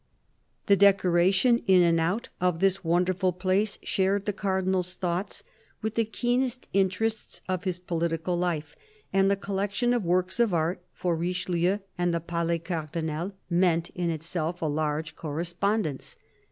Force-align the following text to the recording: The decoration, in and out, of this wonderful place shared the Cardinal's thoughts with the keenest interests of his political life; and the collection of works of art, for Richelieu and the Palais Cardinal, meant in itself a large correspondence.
The 0.65 0.75
decoration, 0.75 1.59
in 1.67 1.83
and 1.83 1.99
out, 1.99 2.29
of 2.41 2.59
this 2.59 2.83
wonderful 2.83 3.31
place 3.31 3.77
shared 3.83 4.25
the 4.25 4.33
Cardinal's 4.33 4.95
thoughts 4.95 5.43
with 5.83 5.93
the 5.93 6.05
keenest 6.05 6.67
interests 6.73 7.39
of 7.47 7.65
his 7.65 7.77
political 7.77 8.35
life; 8.35 8.75
and 9.13 9.29
the 9.29 9.35
collection 9.35 9.93
of 9.93 10.03
works 10.03 10.39
of 10.39 10.55
art, 10.55 10.81
for 10.91 11.15
Richelieu 11.15 11.77
and 11.99 12.15
the 12.15 12.19
Palais 12.19 12.57
Cardinal, 12.57 13.33
meant 13.47 13.91
in 13.91 14.09
itself 14.09 14.59
a 14.63 14.65
large 14.65 15.15
correspondence. 15.15 16.15